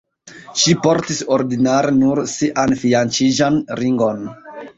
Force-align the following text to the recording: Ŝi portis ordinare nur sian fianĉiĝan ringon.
Ŝi 0.61 0.71
portis 0.85 1.19
ordinare 1.35 1.91
nur 1.99 2.23
sian 2.33 2.75
fianĉiĝan 2.85 3.61
ringon. 3.83 4.27